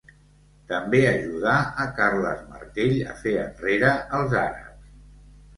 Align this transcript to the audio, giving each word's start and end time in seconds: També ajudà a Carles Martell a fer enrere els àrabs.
També 0.71 1.01
ajudà 1.09 1.53
a 1.83 1.85
Carles 2.01 2.41
Martell 2.55 2.97
a 3.13 3.13
fer 3.21 3.37
enrere 3.45 3.93
els 4.21 4.35
àrabs. 4.47 4.93